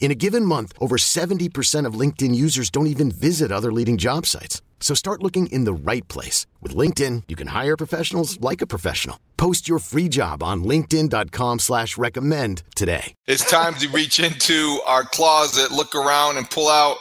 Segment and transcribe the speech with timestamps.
[0.00, 4.24] In a given month, over 70% of LinkedIn users don't even visit other leading job
[4.24, 4.62] sites.
[4.80, 6.46] So start looking in the right place.
[6.62, 9.18] With LinkedIn, you can hire professionals like a professional.
[9.36, 13.12] Post your free job on linkedin.com slash recommend today.
[13.26, 16.96] It's time to reach into our closet, look around, and pull out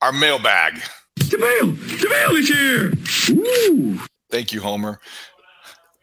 [0.00, 0.80] our mailbag.
[1.16, 1.72] The mail!
[1.72, 2.92] The mail is here!
[3.36, 4.00] Woo!
[4.30, 4.98] Thank you, Homer.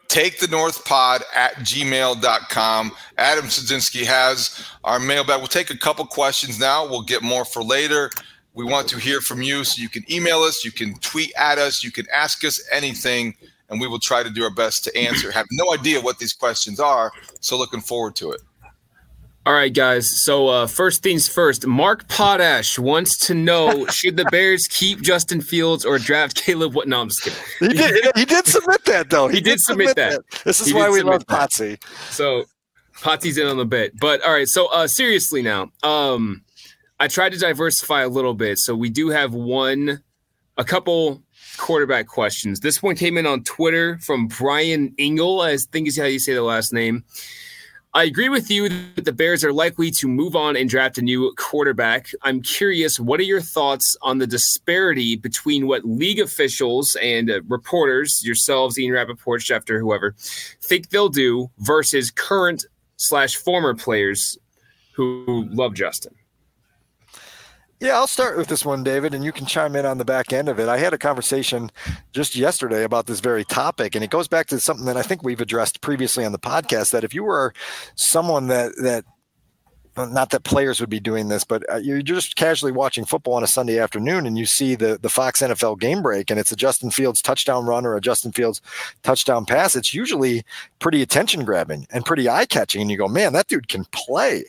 [0.07, 2.91] Take the North Pod at gmail.com.
[3.17, 5.39] Adam Sadzinski has our mailbag.
[5.39, 6.87] We'll take a couple questions now.
[6.87, 8.09] We'll get more for later.
[8.53, 9.63] We want to hear from you.
[9.63, 13.35] So you can email us, you can tweet at us, you can ask us anything,
[13.69, 15.31] and we will try to do our best to answer.
[15.31, 18.41] Have no idea what these questions are, so looking forward to it.
[19.47, 20.11] All right, guys.
[20.11, 21.65] So uh, first things first.
[21.65, 26.75] Mark Potash wants to know: Should the Bears keep Justin Fields or draft Caleb?
[26.75, 26.89] What?
[26.89, 27.39] No, I'm just kidding.
[27.61, 28.11] He did.
[28.17, 29.29] He did submit that though.
[29.29, 30.11] He, he did, did, submit, that.
[30.11, 30.41] that.
[30.43, 31.81] This is he why we love Potsy.
[32.09, 32.43] So
[32.95, 33.97] Potsy's in on the bit.
[33.97, 34.49] But all right.
[34.49, 36.43] So uh, seriously now, um,
[36.99, 38.57] I tried to diversify a little bit.
[38.57, 40.03] So we do have one,
[40.57, 41.23] a couple
[41.55, 42.59] quarterback questions.
[42.59, 45.39] This one came in on Twitter from Brian Engel.
[45.39, 47.05] I think is how you say the last name.
[47.97, 51.01] I agree with you that the Bears are likely to move on and draft a
[51.01, 52.11] new quarterback.
[52.21, 57.41] I'm curious, what are your thoughts on the disparity between what league officials and uh,
[57.47, 60.13] reporters, yourselves, Ian Rapoport, Schefter, whoever,
[60.61, 62.67] think they'll do versus current
[62.97, 64.37] slash former players
[64.93, 66.13] who love Justin?
[67.79, 70.33] Yeah, I'll start with this one, David, and you can chime in on the back
[70.33, 70.67] end of it.
[70.67, 71.69] I had a conversation
[72.11, 75.23] just yesterday about this very topic, and it goes back to something that I think
[75.23, 76.89] we've addressed previously on the podcast.
[76.91, 77.53] That if you were
[77.93, 79.05] someone that that
[79.95, 83.43] not that players would be doing this, but uh, you're just casually watching football on
[83.43, 86.55] a Sunday afternoon and you see the the Fox NFL game break and it's a
[86.55, 88.61] Justin Fields touchdown run or a Justin Fields
[89.03, 89.75] touchdown pass.
[89.75, 90.43] It's usually
[90.79, 94.45] pretty attention grabbing and pretty eye catching, and you go, man, that dude can play.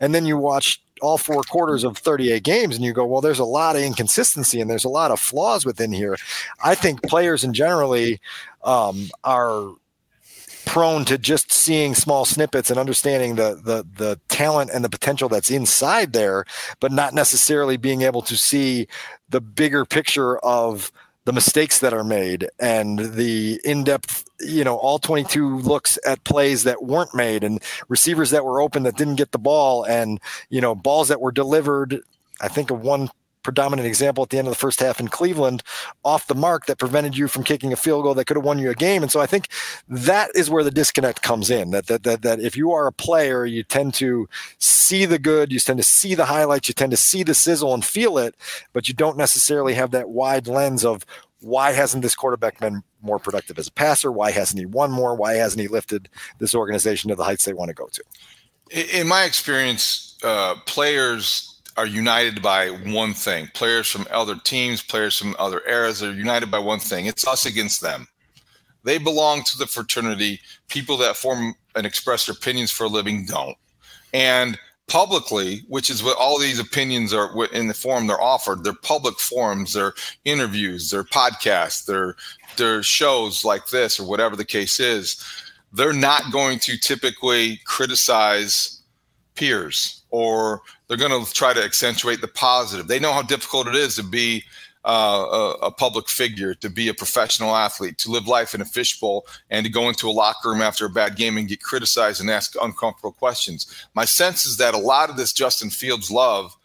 [0.00, 3.38] And then you watch all four quarters of 38 games and you go, well, there's
[3.38, 6.16] a lot of inconsistency and there's a lot of flaws within here.
[6.62, 8.20] I think players in generally
[8.62, 9.72] um, are
[10.68, 15.28] prone to just seeing small snippets and understanding the, the the talent and the potential
[15.28, 16.44] that's inside there,
[16.78, 18.86] but not necessarily being able to see
[19.30, 20.92] the bigger picture of
[21.28, 26.64] the mistakes that are made and the in-depth you know all 22 looks at plays
[26.64, 30.58] that weren't made and receivers that were open that didn't get the ball and you
[30.58, 32.00] know balls that were delivered
[32.40, 33.10] i think of one
[33.42, 35.62] predominant example at the end of the first half in Cleveland
[36.04, 38.58] off the mark that prevented you from kicking a field goal that could have won
[38.58, 39.02] you a game.
[39.02, 39.48] And so I think
[39.88, 41.70] that is where the disconnect comes in.
[41.70, 44.28] That that that, that if you are a player, you tend to
[44.58, 47.74] see the good, you tend to see the highlights, you tend to see the sizzle
[47.74, 48.34] and feel it,
[48.72, 51.04] but you don't necessarily have that wide lens of
[51.40, 54.10] why hasn't this quarterback been more productive as a passer?
[54.10, 55.14] Why hasn't he won more?
[55.14, 58.98] Why hasn't he lifted this organization to the heights they want to go to?
[59.00, 61.47] In my experience, uh, players
[61.78, 63.48] are united by one thing.
[63.54, 67.06] Players from other teams, players from other eras are united by one thing.
[67.06, 68.08] It's us against them.
[68.82, 70.40] They belong to the fraternity.
[70.68, 73.56] People that form and express their opinions for a living don't.
[74.12, 74.58] And
[74.88, 78.64] publicly, which is what all these opinions are in the form they're offered.
[78.64, 82.16] They're public forums, they're interviews, they're podcasts, they're
[82.56, 85.24] they're shows like this or whatever the case is.
[85.72, 88.82] They're not going to typically criticize
[89.36, 92.88] peers or they're going to try to accentuate the positive.
[92.88, 94.44] They know how difficult it is to be
[94.84, 98.64] uh, a, a, public figure, to be a professional athlete, to live life in a
[98.64, 102.20] fishbowl, and to go into a locker room after a bad game and get criticized
[102.20, 103.86] and ask uncomfortable questions.
[103.94, 106.56] My sense is that a lot of this Justin Fields love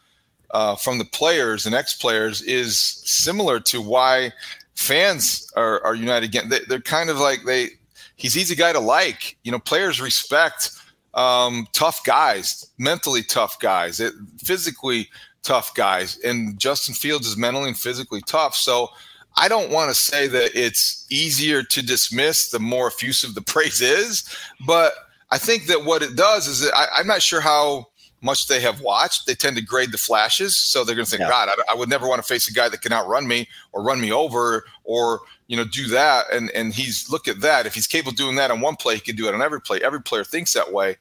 [0.51, 4.31] uh, from the players and ex players is similar to why
[4.75, 6.49] fans are, are united again.
[6.49, 7.69] They, they're kind of like they.
[8.15, 9.37] He's easy guy to like.
[9.43, 10.69] You know, players respect
[11.13, 14.13] um, tough guys, mentally tough guys, it,
[14.43, 15.09] physically
[15.43, 16.17] tough guys.
[16.23, 18.55] And Justin Fields is mentally and physically tough.
[18.55, 18.89] So
[19.35, 23.81] I don't want to say that it's easier to dismiss the more effusive the praise
[23.81, 24.23] is,
[24.65, 24.93] but
[25.31, 27.87] I think that what it does is that I, am not sure how
[28.21, 29.25] much they have watched.
[29.25, 31.29] They tend to grade the flashes, so they're going to think, yeah.
[31.29, 33.83] God, I, I, would never want to face a guy that can outrun me or
[33.83, 36.31] run me over or you know do that.
[36.31, 37.65] And and he's look at that.
[37.65, 39.59] If he's capable of doing that on one play, he can do it on every
[39.59, 39.81] play.
[39.81, 40.97] Every player thinks that way.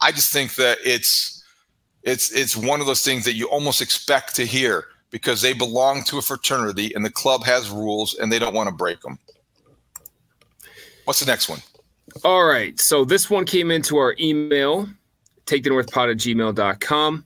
[0.00, 1.42] I just think that it's
[2.02, 6.02] it's it's one of those things that you almost expect to hear because they belong
[6.04, 9.18] to a fraternity and the club has rules and they don't want to break them.
[11.04, 11.60] What's the next one?
[12.24, 12.78] All right.
[12.80, 14.88] So this one came into our email,
[15.46, 17.24] take the northpod at gmail.com.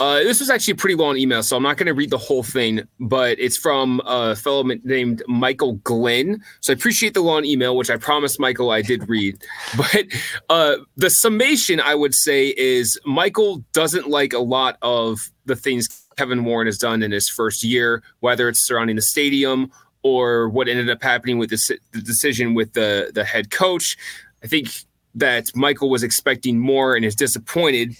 [0.00, 2.18] Uh, this was actually a pretty long email, so I'm not going to read the
[2.18, 6.42] whole thing, but it's from a fellow named Michael Glenn.
[6.60, 9.42] So I appreciate the long email, which I promised Michael I did read.
[9.76, 10.06] But
[10.48, 16.06] uh, the summation, I would say, is Michael doesn't like a lot of the things
[16.16, 19.70] Kevin Warren has done in his first year, whether it's surrounding the stadium
[20.02, 23.96] or what ended up happening with the, the decision with the, the head coach.
[24.42, 24.68] I think
[25.14, 27.96] that Michael was expecting more and is disappointed.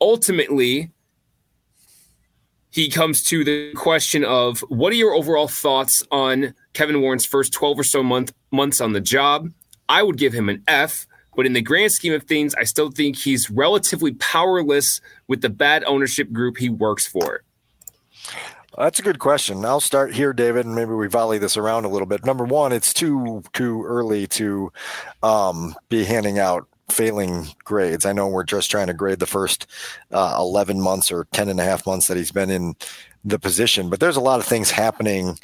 [0.00, 0.90] Ultimately,
[2.76, 7.54] he comes to the question of what are your overall thoughts on Kevin Warren's first
[7.54, 9.48] 12 or so month, months on the job?
[9.88, 11.06] I would give him an F.
[11.34, 15.48] But in the grand scheme of things, I still think he's relatively powerless with the
[15.48, 17.42] bad ownership group he works for.
[18.76, 19.64] That's a good question.
[19.64, 22.26] I'll start here, David, and maybe we volley this around a little bit.
[22.26, 24.70] Number one, it's too too early to
[25.22, 28.06] um, be handing out failing grades.
[28.06, 29.66] I know we're just trying to grade the first
[30.12, 32.76] uh, 11 months or 10 and a half months that he's been in
[33.24, 35.38] the position, but there's a lot of things happening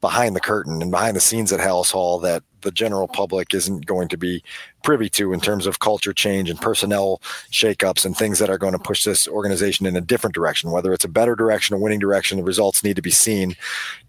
[0.00, 3.86] behind the curtain and behind the scenes at Halas Hall that the general public isn't
[3.86, 4.42] going to be
[4.82, 7.20] privy to in terms of culture change and personnel
[7.50, 10.70] shakeups and things that are going to push this organization in a different direction.
[10.70, 13.56] Whether it's a better direction, a winning direction, the results need to be seen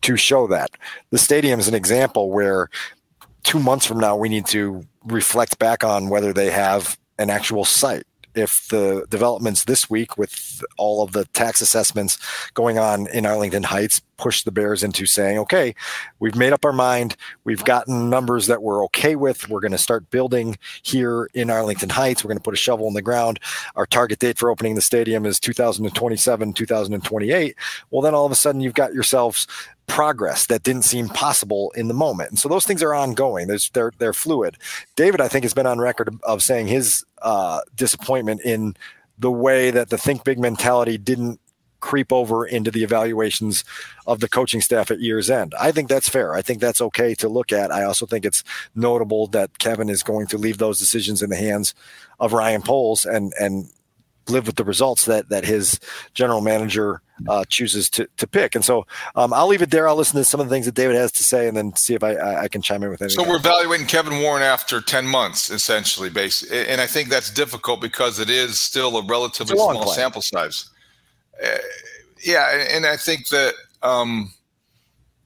[0.02, 0.72] to show that.
[1.10, 2.70] The stadium is an example where
[3.44, 7.66] two months from now we need to reflect back on whether they have an actual
[7.66, 8.04] site
[8.36, 12.18] if the developments this week with all of the tax assessments
[12.54, 15.74] going on in Arlington Heights push the Bears into saying, okay,
[16.20, 17.16] we've made up our mind.
[17.46, 19.50] We've gotten numbers that we're okay with.
[19.50, 22.24] We're going to start building here in Arlington Heights.
[22.24, 23.40] We're going to put a shovel in the ground.
[23.76, 27.56] Our target date for opening the stadium is 2027, 2028.
[27.90, 29.48] Well, then all of a sudden you've got yourselves
[29.90, 32.30] progress that didn't seem possible in the moment.
[32.30, 33.48] And so those things are ongoing.
[33.48, 34.58] There's, they're they're fluid.
[34.96, 38.76] David, I think, has been on record of saying his uh, disappointment in
[39.18, 41.42] the way that the think big mentality didn't
[41.82, 43.64] creep over into the evaluations
[44.06, 45.54] of the coaching staff at year's end.
[45.60, 46.34] I think that's fair.
[46.34, 47.72] I think that's okay to look at.
[47.72, 48.44] I also think it's
[48.76, 51.74] notable that Kevin is going to leave those decisions in the hands
[52.20, 53.70] of Ryan Poles and and
[54.30, 55.80] live with the results that that his
[56.14, 58.56] general manager uh, chooses to to pick.
[58.56, 58.86] And so
[59.16, 59.88] um, I'll leave it there.
[59.88, 61.94] I'll listen to some of the things that David has to say, and then see
[61.94, 63.24] if I I, I can chime in with anything.
[63.24, 67.82] So we're evaluating Kevin Warren after ten months, essentially, basically, and I think that's difficult
[67.82, 69.96] because it is still a relatively a small play.
[69.96, 70.70] sample size.
[71.44, 71.58] Uh,
[72.24, 73.54] yeah, and I think that.
[73.82, 74.34] Um,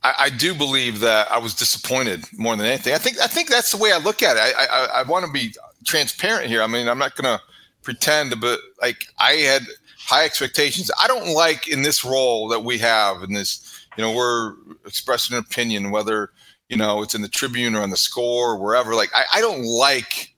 [0.04, 2.94] I, I, do believe that I was disappointed more than anything.
[2.94, 4.54] I think I think that's the way I look at it.
[4.56, 6.62] I I, I want to be transparent here.
[6.62, 7.42] I mean, I'm not going to
[7.84, 9.64] pretend, but like I had
[9.98, 10.92] high expectations.
[11.02, 14.54] I don't like in this role that we have in this, you know, we're
[14.86, 16.32] expressing an opinion, whether,
[16.70, 18.96] you know, it's in the Tribune or on the score or wherever.
[18.96, 20.34] Like, I, I don't like,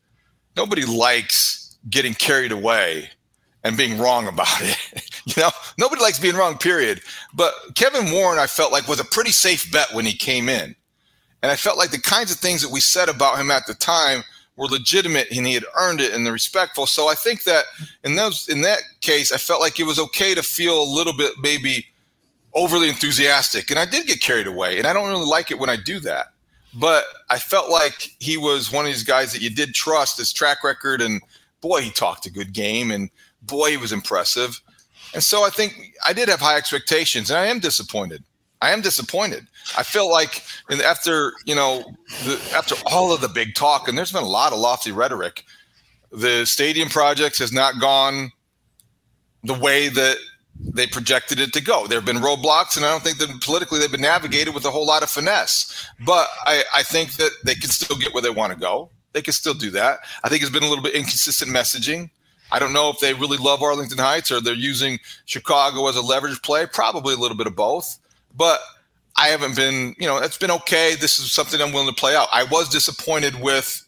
[0.55, 3.09] nobody likes getting carried away
[3.63, 5.11] and being wrong about it.
[5.25, 5.49] you know,
[5.79, 7.01] nobody likes being wrong, period.
[7.33, 10.75] But Kevin Warren, I felt like was a pretty safe bet when he came in.
[11.41, 13.73] And I felt like the kinds of things that we said about him at the
[13.75, 14.23] time–
[14.57, 16.85] were legitimate and he had earned it and they're respectful.
[16.85, 17.65] So I think that
[18.03, 21.13] in those in that case, I felt like it was okay to feel a little
[21.13, 21.87] bit maybe
[22.53, 23.69] overly enthusiastic.
[23.69, 24.77] And I did get carried away.
[24.77, 26.27] And I don't really like it when I do that.
[26.73, 30.33] But I felt like he was one of these guys that you did trust his
[30.33, 31.21] track record and
[31.61, 33.09] boy, he talked a good game and
[33.41, 34.61] boy, he was impressive.
[35.13, 38.23] And so I think I did have high expectations and I am disappointed.
[38.65, 39.45] I am disappointed.
[39.77, 40.43] I feel like
[40.83, 41.83] after you know
[42.25, 45.43] the, after all of the big talk, and there's been a lot of lofty rhetoric,
[46.11, 48.31] the stadium project has not gone
[49.43, 50.17] the way that
[50.59, 51.85] they projected it to go.
[51.85, 54.71] There have been roadblocks, and I don't think that politically they've been navigated with a
[54.71, 55.87] whole lot of finesse.
[56.03, 58.89] But I, I think that they can still get where they want to go.
[59.13, 59.99] They can still do that.
[60.23, 62.09] I think it's been a little bit inconsistent messaging.
[62.51, 66.01] I don't know if they really love Arlington Heights or they're using Chicago as a
[66.01, 66.65] leverage play.
[66.65, 67.99] Probably a little bit of both.
[68.35, 68.59] But
[69.17, 70.95] I haven't been, you know, it's been okay.
[70.95, 72.27] This is something I'm willing to play out.
[72.31, 73.81] I was disappointed with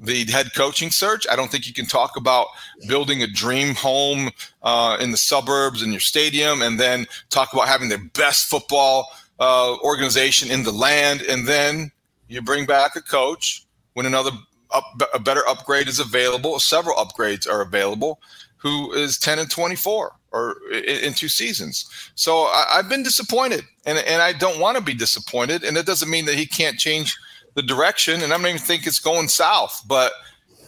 [0.00, 1.26] the head coaching search.
[1.30, 2.48] I don't think you can talk about
[2.88, 4.30] building a dream home
[4.62, 9.08] uh, in the suburbs in your stadium and then talk about having the best football
[9.40, 11.90] uh, organization in the land, and then
[12.28, 14.30] you bring back a coach when another
[14.70, 16.58] up, a better upgrade is available.
[16.58, 18.20] Several upgrades are available.
[18.64, 21.84] Who is ten and twenty four or in, two seasons?
[22.16, 25.62] So I, I've been disappointed, and and I don't want to be disappointed.
[25.62, 27.16] And it doesn't mean that he can't change
[27.54, 28.22] the direction.
[28.22, 30.12] And I don't even think it's going south, but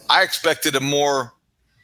[0.09, 1.33] I expected a more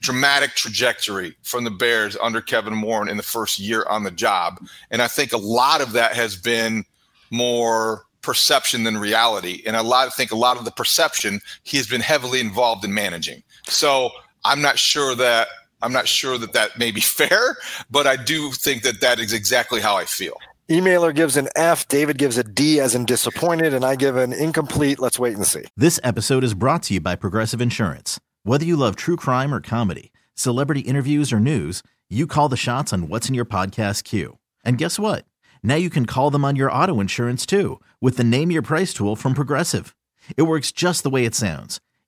[0.01, 4.59] dramatic trajectory from the Bears under Kevin Warren in the first year on the job.
[4.91, 6.85] And I think a lot of that has been
[7.31, 9.63] more perception than reality.
[9.65, 12.85] And a lot, I think a lot of the perception he has been heavily involved
[12.85, 13.43] in managing.
[13.67, 14.11] So
[14.45, 15.47] I'm not sure that
[15.83, 17.57] I'm not sure that that may be fair,
[17.91, 20.37] but I do think that that is exactly how I feel.
[20.69, 24.31] Emailer gives an F, David gives a D as in disappointed, and I give an
[24.31, 24.97] incomplete.
[24.97, 25.63] Let's wait and see.
[25.75, 28.19] This episode is brought to you by Progressive Insurance.
[28.43, 32.93] Whether you love true crime or comedy, celebrity interviews or news, you call the shots
[32.93, 34.37] on what's in your podcast queue.
[34.63, 35.25] And guess what?
[35.61, 38.93] Now you can call them on your auto insurance too with the Name Your Price
[38.93, 39.95] tool from Progressive.
[40.37, 41.81] It works just the way it sounds.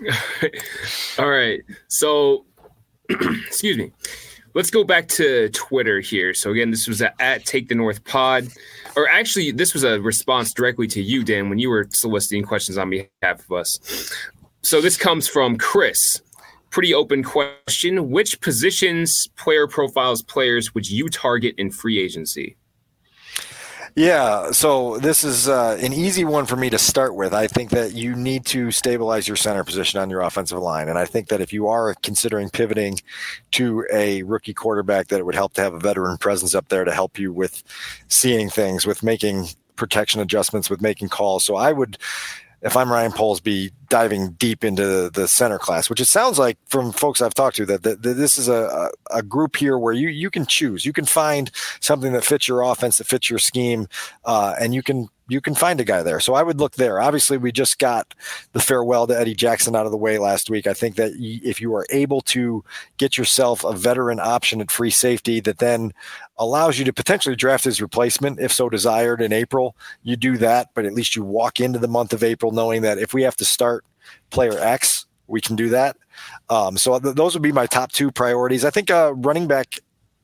[1.18, 1.60] All right.
[1.88, 2.44] So,
[3.08, 3.92] excuse me.
[4.52, 6.34] Let's go back to Twitter here.
[6.34, 8.48] So again, this was at Take the North Pod,
[8.96, 12.76] or actually, this was a response directly to you, Dan, when you were soliciting questions
[12.76, 13.78] on behalf of us.
[14.62, 16.20] So this comes from Chris.
[16.70, 18.10] Pretty open question.
[18.10, 22.56] Which positions, player profiles, players would you target in free agency?
[23.96, 27.34] Yeah, so this is uh, an easy one for me to start with.
[27.34, 30.88] I think that you need to stabilize your center position on your offensive line.
[30.88, 32.98] And I think that if you are considering pivoting
[33.52, 36.84] to a rookie quarterback, that it would help to have a veteran presence up there
[36.84, 37.64] to help you with
[38.08, 41.44] seeing things, with making protection adjustments, with making calls.
[41.44, 41.98] So I would
[42.62, 46.58] if I'm Ryan Poles, be diving deep into the center class, which it sounds like
[46.66, 49.92] from folks I've talked to that, that, that this is a, a group here where
[49.92, 51.50] you you can choose, you can find
[51.80, 53.88] something that fits your offense, that fits your scheme,
[54.24, 56.20] uh, and you can you can find a guy there.
[56.20, 57.00] So I would look there.
[57.00, 58.14] Obviously, we just got
[58.52, 60.66] the farewell to Eddie Jackson out of the way last week.
[60.66, 62.64] I think that if you are able to
[62.96, 65.92] get yourself a veteran option at free safety that then
[66.38, 70.70] allows you to potentially draft his replacement if so desired in April, you do that.
[70.74, 73.36] But at least you walk into the month of April knowing that if we have
[73.36, 73.84] to start
[74.30, 75.96] player X, we can do that.
[76.48, 78.64] Um, so th- those would be my top two priorities.
[78.64, 79.78] I think uh, running back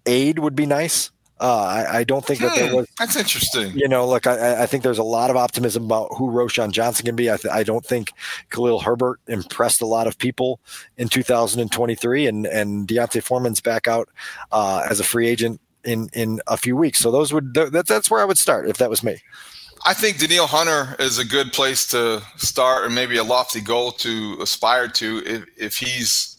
[0.04, 1.10] aid would be nice.
[1.38, 2.88] Uh, I, I, don't think that there hmm, was.
[2.98, 3.76] That's interesting.
[3.76, 7.04] You know, look, I, I, think there's a lot of optimism about who Roschon Johnson
[7.04, 7.30] can be.
[7.30, 8.12] I, th- I, don't think
[8.48, 10.60] Khalil Herbert impressed a lot of people
[10.96, 14.08] in 2023, and and D'Onta Foreman's back out
[14.50, 17.00] uh, as a free agent in in a few weeks.
[17.00, 19.18] So those would that, that's where I would start if that was me.
[19.84, 23.92] I think Danielle Hunter is a good place to start, and maybe a lofty goal
[23.92, 26.35] to aspire to if if he's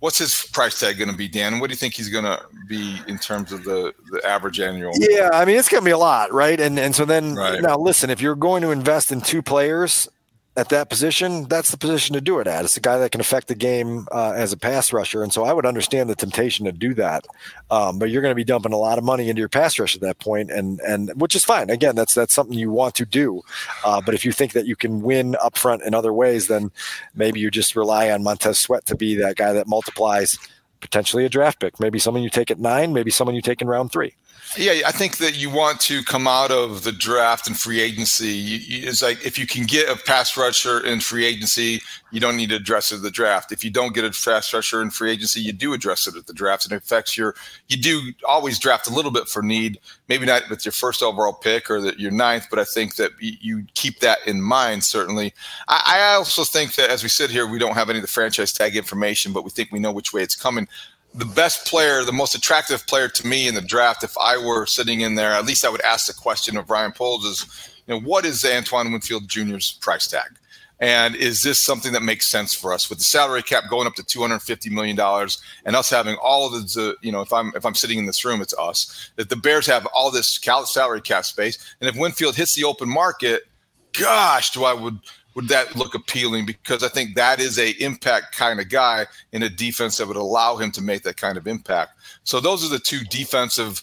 [0.00, 1.60] What's his price tag going to be, Dan?
[1.60, 4.92] What do you think he's going to be in terms of the, the average annual?
[4.96, 6.60] Yeah, I mean it's going to be a lot, right?
[6.60, 7.62] And and so then right.
[7.62, 10.08] now listen, if you're going to invest in two players,
[10.56, 12.64] at that position, that's the position to do it at.
[12.64, 15.44] It's a guy that can affect the game uh, as a pass rusher, and so
[15.44, 17.26] I would understand the temptation to do that.
[17.70, 19.96] Um, but you're going to be dumping a lot of money into your pass rush
[19.96, 21.70] at that point, and and which is fine.
[21.70, 23.42] Again, that's that's something you want to do.
[23.84, 26.70] Uh, but if you think that you can win up front in other ways, then
[27.14, 30.38] maybe you just rely on Montez Sweat to be that guy that multiplies
[30.80, 31.80] potentially a draft pick.
[31.80, 34.14] Maybe someone you take at nine, maybe someone you take in round three.
[34.56, 38.56] Yeah, I think that you want to come out of the draft and free agency.
[38.56, 41.80] It's like if you can get a pass rusher in free agency,
[42.12, 43.50] you don't need to address it at the draft.
[43.50, 46.26] If you don't get a pass rusher in free agency, you do address it at
[46.26, 47.34] the draft, and it affects your.
[47.68, 51.32] You do always draft a little bit for need, maybe not with your first overall
[51.32, 54.84] pick or your ninth, but I think that you keep that in mind.
[54.84, 55.34] Certainly,
[55.66, 58.12] I, I also think that as we sit here, we don't have any of the
[58.12, 60.68] franchise tag information, but we think we know which way it's coming
[61.14, 64.66] the best player, the most attractive player to me in the draft, if I were
[64.66, 67.94] sitting in there, at least I would ask the question of Ryan Poles is, you
[67.94, 70.36] know, what is Antoine Winfield Jr.'s price tag?
[70.80, 73.94] And is this something that makes sense for us with the salary cap going up
[73.94, 77.32] to two hundred fifty million dollars and us having all of the, you know, if
[77.32, 79.10] I'm if I'm sitting in this room, it's us.
[79.14, 82.88] That the Bears have all this salary cap space, and if Winfield hits the open
[82.88, 83.44] market,
[83.92, 84.98] gosh, do I would
[85.34, 86.46] would that look appealing?
[86.46, 90.16] Because I think that is a impact kind of guy in a defense that would
[90.16, 91.92] allow him to make that kind of impact.
[92.24, 93.82] So those are the two defensive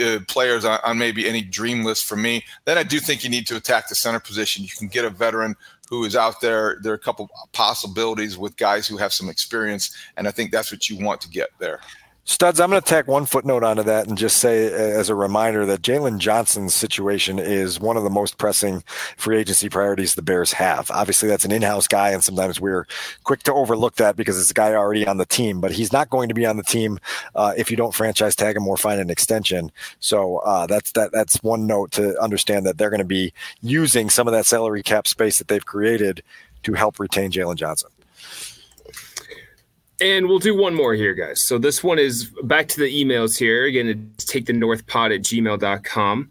[0.00, 2.44] uh, players on, on, maybe any dream list for me.
[2.64, 4.64] Then I do think you need to attack the center position.
[4.64, 5.56] You can get a veteran
[5.88, 6.78] who is out there.
[6.82, 10.72] There are a couple possibilities with guys who have some experience, and I think that's
[10.72, 11.80] what you want to get there.
[12.26, 15.14] Studs, I'm going to tack one footnote onto that and just say, uh, as a
[15.14, 18.82] reminder, that Jaylon Johnson's situation is one of the most pressing
[19.18, 20.90] free agency priorities the Bears have.
[20.90, 22.86] Obviously, that's an in house guy, and sometimes we're
[23.24, 26.08] quick to overlook that because it's a guy already on the team, but he's not
[26.08, 26.98] going to be on the team
[27.34, 29.70] uh, if you don't franchise tag him or find an extension.
[30.00, 31.12] So uh, that's that.
[31.12, 34.82] That's one note to understand that they're going to be using some of that salary
[34.82, 36.22] cap space that they've created
[36.62, 37.90] to help retain Jaylon Johnson.
[40.00, 41.46] And we'll do one more here, guys.
[41.46, 43.64] So this one is back to the emails here.
[43.64, 46.30] Again, it's take the north pod at gmail.com.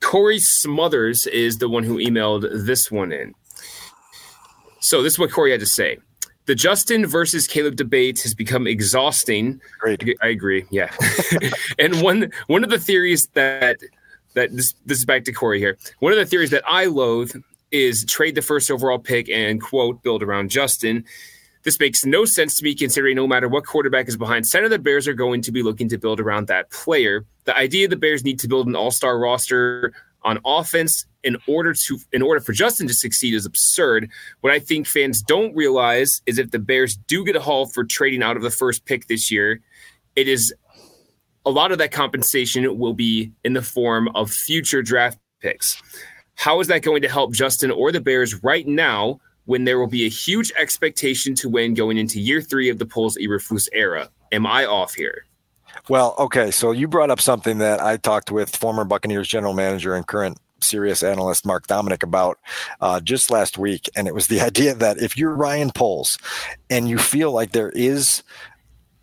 [0.00, 3.34] Corey Smothers is the one who emailed this one in.
[4.80, 5.98] So this is what Corey had to say.
[6.46, 9.60] The Justin versus Caleb debate has become exhausting.
[9.80, 10.16] Great.
[10.22, 10.64] I agree.
[10.70, 10.92] Yeah.
[11.78, 13.78] and one one of the theories that
[14.34, 15.76] that this this is back to Corey here.
[15.98, 17.32] One of the theories that I loathe
[17.72, 21.04] is trade the first overall pick and quote build around Justin.
[21.66, 24.78] This makes no sense to me considering no matter what quarterback is behind center, the
[24.78, 27.26] Bears are going to be looking to build around that player.
[27.42, 31.98] The idea the Bears need to build an all-star roster on offense in order to
[32.12, 34.08] in order for Justin to succeed is absurd.
[34.42, 37.82] What I think fans don't realize is if the Bears do get a haul for
[37.82, 39.60] trading out of the first pick this year,
[40.14, 40.54] it is
[41.44, 45.82] a lot of that compensation will be in the form of future draft picks.
[46.36, 49.86] How is that going to help Justin or the Bears right now when there will
[49.86, 54.10] be a huge expectation to win going into year three of the Poles Eberflus era.
[54.32, 55.24] Am I off here?
[55.88, 56.50] Well, okay.
[56.50, 60.38] So you brought up something that I talked with former Buccaneers general manager and current
[60.60, 62.38] Sirius analyst Mark Dominik about
[62.80, 66.18] uh, just last week, and it was the idea that if you're Ryan Poles
[66.70, 68.22] and you feel like there is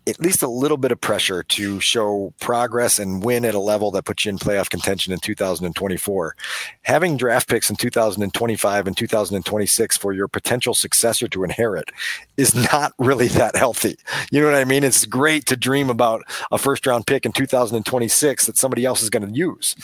[0.06, 3.90] at least a little bit of pressure to show progress and win at a level
[3.92, 6.36] that puts you in playoff contention in 2024.
[6.82, 11.90] Having draft picks in 2025 and 2026 for your potential successor to inherit
[12.36, 13.96] is not really that healthy.
[14.30, 14.84] You know what I mean?
[14.84, 19.10] It's great to dream about a first round pick in 2026 that somebody else is
[19.10, 19.76] going to use.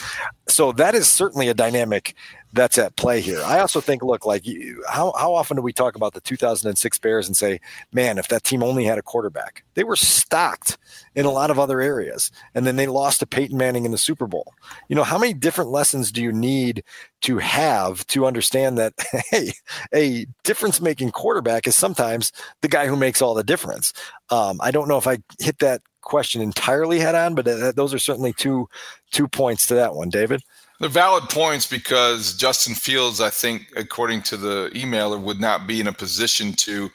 [0.51, 2.15] So that is certainly a dynamic
[2.53, 3.41] that's at play here.
[3.45, 4.45] I also think, look, like
[4.87, 7.61] how how often do we talk about the 2006 Bears and say,
[7.93, 10.77] man, if that team only had a quarterback, they were stocked
[11.15, 13.97] in a lot of other areas, and then they lost to Peyton Manning in the
[13.97, 14.53] Super Bowl.
[14.89, 16.83] You know, how many different lessons do you need
[17.21, 18.93] to have to understand that
[19.31, 19.53] hey,
[19.93, 23.93] a difference making quarterback is sometimes the guy who makes all the difference.
[24.29, 27.93] Um, I don't know if I hit that question entirely head on, but uh, those
[27.93, 28.67] are certainly two
[29.11, 30.41] two points to that one, David.
[30.79, 35.79] They're valid points because Justin Fields, I think, according to the emailer, would not be
[35.79, 36.89] in a position to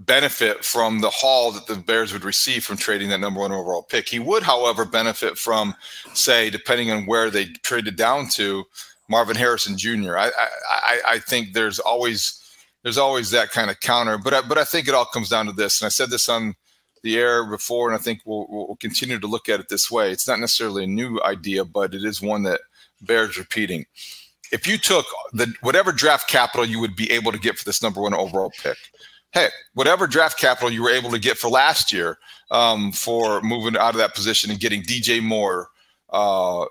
[0.00, 3.82] benefit from the haul that the Bears would receive from trading that number one overall
[3.82, 4.08] pick.
[4.08, 5.74] He would, however, benefit from,
[6.12, 8.64] say, depending on where they traded down to,
[9.08, 10.18] Marvin Harrison Jr.
[10.18, 10.30] I
[10.68, 12.38] I, I think there's always
[12.82, 15.46] there's always that kind of counter, but I, but I think it all comes down
[15.46, 16.54] to this, and I said this on
[17.02, 20.10] the air before, and I think we'll, we'll continue to look at it this way.
[20.10, 22.60] It's not necessarily a new idea, but it is one that
[23.00, 23.86] bears repeating.
[24.50, 27.82] If you took the whatever draft capital you would be able to get for this
[27.82, 28.78] number one overall pick,
[29.32, 32.18] hey, whatever draft capital you were able to get for last year
[32.50, 35.68] um, for moving out of that position and getting DJ Moore,
[36.10, 36.64] uh,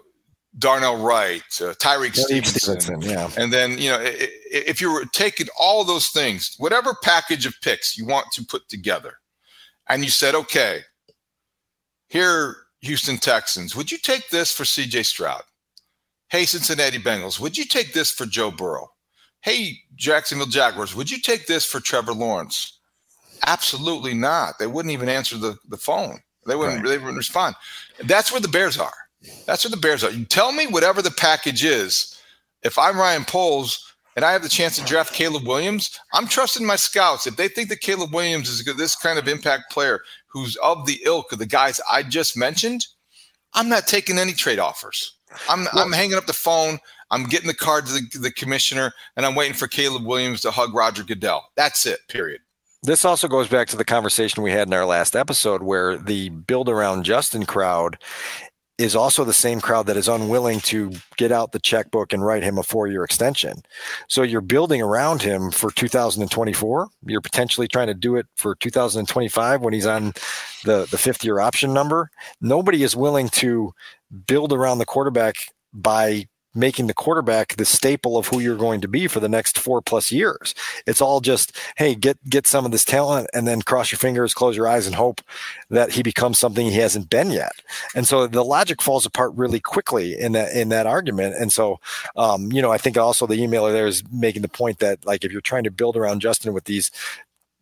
[0.58, 3.30] Darnell Wright, uh, Tyrique Stevenson, Stevenson, yeah.
[3.38, 7.96] and then you know if you were taking all those things, whatever package of picks
[7.96, 9.20] you want to put together,
[9.90, 10.82] and you said, okay,
[12.08, 15.04] here Houston Texans, would you take this for C.J.
[15.04, 15.44] Stroud?
[16.30, 18.90] Hey, Cincinnati Bengals, would you take this for Joe Burrow?
[19.42, 22.80] Hey, Jacksonville Jaguars, would you take this for Trevor Lawrence?
[23.46, 24.60] Absolutely not.
[24.60, 26.20] They wouldn't even answer the, the phone.
[26.46, 26.90] They wouldn't, right.
[26.90, 27.56] they wouldn't respond.
[28.04, 28.94] That's where the Bears are.
[29.46, 30.12] That's where the Bears are.
[30.12, 32.20] You tell me whatever the package is.
[32.64, 36.66] If I'm Ryan Poles and I have the chance to draft Caleb Williams, I'm trusting
[36.66, 37.28] my scouts.
[37.28, 41.00] If they think that Caleb Williams is this kind of impact player who's of the
[41.06, 42.88] ilk of the guys I just mentioned,
[43.54, 45.14] I'm not taking any trade offers.
[45.48, 46.80] I'm well, I'm hanging up the phone.
[47.12, 50.52] I'm getting the card to the, the commissioner, and I'm waiting for Caleb Williams to
[50.52, 51.48] hug Roger Goodell.
[51.56, 52.00] That's it.
[52.10, 52.42] Period.
[52.84, 56.30] This also goes back to the conversation we had in our last episode, where the
[56.30, 57.98] build around Justin crowd
[58.78, 62.44] is also the same crowd that is unwilling to get out the checkbook and write
[62.44, 63.64] him a four year extension.
[64.08, 66.88] So you're building around him for 2024.
[67.06, 70.14] You're potentially trying to do it for 2025 when he's on
[70.64, 72.12] the, the fifth year option number.
[72.40, 73.74] Nobody is willing to
[74.28, 75.36] build around the quarterback
[75.74, 79.60] by making the quarterback the staple of who you're going to be for the next
[79.60, 80.56] four plus years.
[80.86, 84.34] It's all just, hey, get get some of this talent and then cross your fingers,
[84.34, 85.22] close your eyes, and hope
[85.70, 87.62] that he becomes something he hasn't been yet.
[87.96, 91.36] And so the logic falls apart really quickly in that in that argument.
[91.36, 91.80] And so,
[92.16, 95.24] um, you know, I think also the emailer there is making the point that like
[95.24, 96.92] if you're trying to build around Justin with these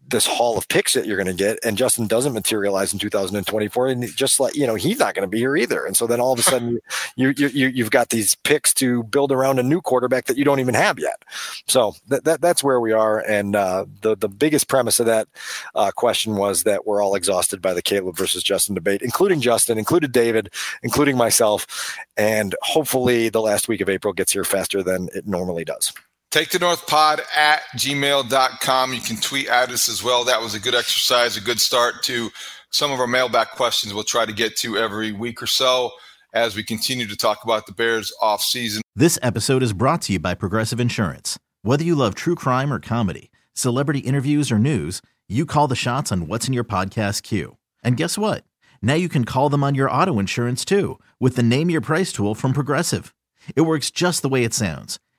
[0.08, 3.88] this haul of picks that you're going to get, and Justin doesn't materialize in 2024,
[3.88, 5.86] and just like you know, he's not going to be here either.
[5.86, 6.80] And so then all of a sudden,
[7.16, 10.44] you you you you've got these picks to build around a new quarterback that you
[10.44, 11.24] don't even have yet.
[11.68, 13.20] So that, that that's where we are.
[13.20, 15.28] And uh, the the biggest premise of that
[15.74, 19.78] uh, question was that we're all exhausted by the Caleb versus Justin debate, including Justin,
[19.78, 25.10] included David, including myself, and hopefully the last week of April gets here faster than
[25.14, 25.94] it normally does.
[26.36, 28.94] Take the North Pod at gmail.com.
[28.94, 30.26] You can tweet at us as well.
[30.26, 32.30] That was a good exercise, a good start to
[32.72, 35.92] some of our mailback questions we'll try to get to every week or so
[36.34, 38.82] as we continue to talk about the Bears off season.
[38.98, 41.40] This episode is brought to you by Progressive Insurance.
[41.62, 46.12] Whether you love true crime or comedy, celebrity interviews or news, you call the shots
[46.12, 47.56] on what's in your podcast queue.
[47.82, 48.44] And guess what?
[48.82, 52.12] Now you can call them on your auto insurance too with the Name Your Price
[52.12, 53.16] tool from Progressive.
[53.56, 55.00] It works just the way it sounds